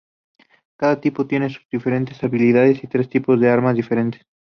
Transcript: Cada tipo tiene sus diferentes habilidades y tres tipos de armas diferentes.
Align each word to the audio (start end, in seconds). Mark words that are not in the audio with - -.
Cada 0.79 0.99
tipo 0.99 1.27
tiene 1.27 1.51
sus 1.51 1.67
diferentes 1.71 2.23
habilidades 2.23 2.83
y 2.83 2.87
tres 2.87 3.07
tipos 3.07 3.39
de 3.39 3.49
armas 3.51 3.75
diferentes. 3.75 4.23